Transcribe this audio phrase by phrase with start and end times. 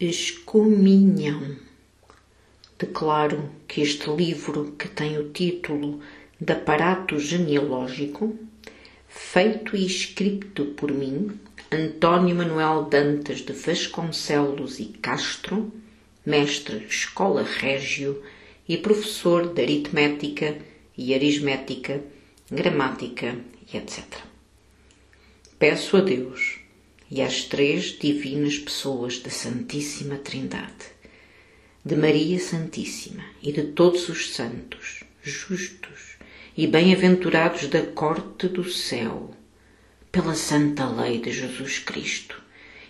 [0.00, 1.56] Excomunhão.
[2.78, 5.98] Declaro que este livro, que tem o título
[6.40, 8.38] de Aparato Genealógico,
[9.08, 11.36] feito e escrito por mim,
[11.72, 15.72] António Manuel Dantas de Vasconcelos e Castro,
[16.24, 18.22] mestre Escola Régio
[18.68, 20.58] e professor de aritmética
[20.96, 22.00] e aritmética,
[22.48, 23.36] gramática
[23.72, 24.04] e etc.
[25.58, 26.57] Peço a Deus
[27.10, 30.86] e às três divinas pessoas da Santíssima Trindade,
[31.84, 36.16] de Maria Santíssima e de todos os santos, justos
[36.56, 39.30] e bem-aventurados da corte do céu,
[40.10, 42.42] pela santa lei de Jesus Cristo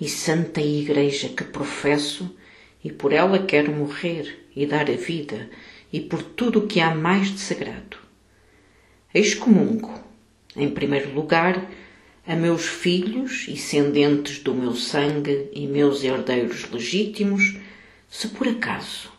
[0.00, 2.34] e santa Igreja que professo
[2.84, 5.48] e por ela quero morrer e dar a vida
[5.92, 7.98] e por tudo o que há mais de sagrado.
[9.14, 9.92] Excomungo,
[10.56, 11.70] em primeiro lugar,
[12.26, 17.56] a meus filhos, descendentes do meu sangue e meus herdeiros legítimos,
[18.08, 19.10] se por acaso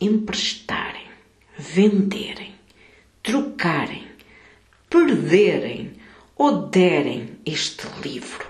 [0.00, 1.06] emprestarem,
[1.56, 2.54] venderem,
[3.22, 4.04] trocarem,
[4.88, 5.92] perderem
[6.34, 8.46] ou derem este livro,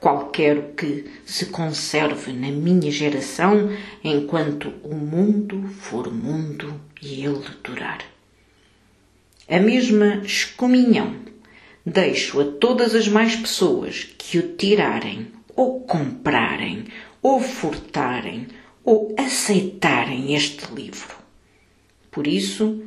[0.00, 3.70] qualquer que se conserve na minha geração
[4.02, 8.00] enquanto o mundo for mundo e ele durar.
[9.46, 11.29] A mesma excomunhão
[11.84, 16.84] deixo a todas as mais pessoas que o tirarem, ou comprarem,
[17.22, 18.46] ou furtarem,
[18.84, 21.16] ou aceitarem este livro.
[22.10, 22.82] Por isso,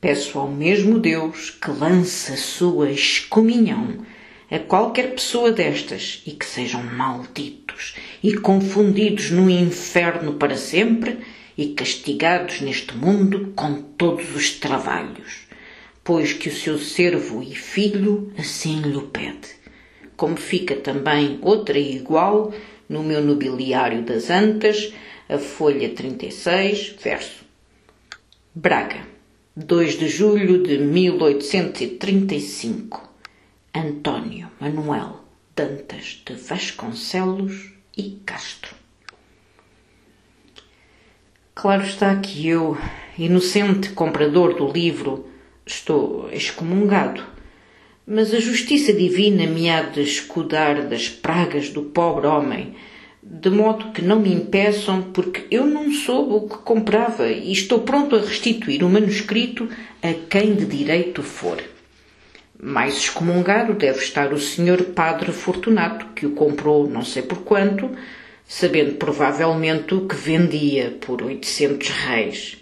[0.00, 4.06] peço ao mesmo Deus que lance a sua excomunhão
[4.50, 11.18] a qualquer pessoa destas e que sejam malditos e confundidos no inferno para sempre
[11.56, 15.47] e castigados neste mundo com todos os trabalhos
[16.08, 19.50] pois que o seu servo e filho assim lhe pede.
[20.16, 22.50] Como fica também outra igual
[22.88, 24.90] no meu nobiliário das Antas,
[25.28, 27.44] a folha 36, verso.
[28.54, 29.06] Braga,
[29.54, 33.06] 2 de julho de 1835.
[33.74, 35.20] Antônio Manuel
[35.54, 38.74] Dantas de Vasconcelos e Castro.
[41.54, 42.78] Claro está que eu,
[43.18, 45.28] inocente comprador do livro,
[45.68, 47.22] estou excomungado.
[48.06, 52.74] Mas a justiça divina me há de escudar das pragas do pobre homem,
[53.22, 57.80] de modo que não me impeçam, porque eu não soube o que comprava e estou
[57.80, 59.68] pronto a restituir o manuscrito
[60.02, 61.62] a quem de direito for.
[62.60, 67.90] Mais excomungado deve estar o senhor Padre Fortunato, que o comprou não sei por quanto,
[68.46, 72.56] sabendo provavelmente o que vendia por oitocentos reis.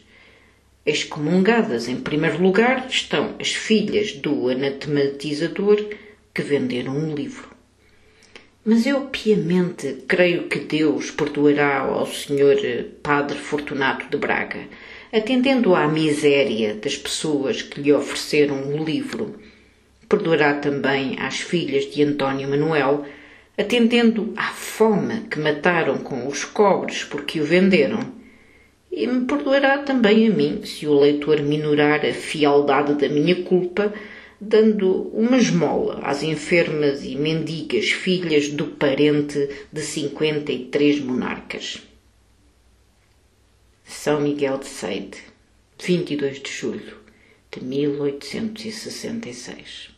[0.87, 5.85] Excomungadas, em primeiro lugar, estão as filhas do anatematizador
[6.33, 7.51] que venderam um livro.
[8.65, 12.57] Mas eu piamente creio que Deus perdoará ao Senhor
[13.03, 14.61] Padre Fortunato de Braga,
[15.13, 19.41] atendendo à miséria das pessoas que lhe ofereceram o livro.
[20.09, 23.05] Perdoará também às filhas de António Manuel,
[23.59, 28.16] atendendo à fome que mataram com os cobres porque o venderam
[28.97, 33.93] e me perdoará também a mim se o leitor minorar a fialdade da minha culpa,
[34.41, 41.83] dando uma esmola às enfermas e mendigas filhas do parente de cinquenta e três monarcas.
[43.85, 45.19] São Miguel de Seide,
[45.79, 46.97] 22 de julho
[47.53, 49.96] de 1866